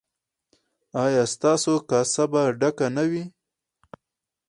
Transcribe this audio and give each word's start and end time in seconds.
ایا 1.03 1.23
ستاسو 1.33 1.73
کاسه 1.89 2.23
به 2.31 2.41
ډکه 2.59 2.87
نه 2.95 3.03
وي؟ 3.09 3.23